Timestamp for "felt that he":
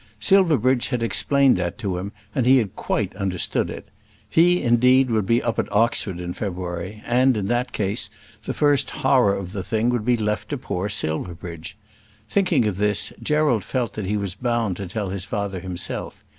13.63-14.17